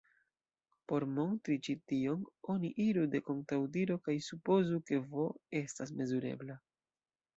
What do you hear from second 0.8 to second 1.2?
Por